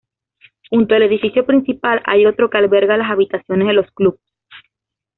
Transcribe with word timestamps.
Junto 0.71 0.95
al 0.95 1.03
edificio 1.03 1.45
principal 1.45 2.01
hay 2.07 2.25
otro 2.25 2.49
que 2.49 2.57
alberga 2.57 2.97
las 2.97 3.11
habitaciones 3.11 3.67
de 3.67 3.73
los 3.75 3.91
clubs. 3.91 4.19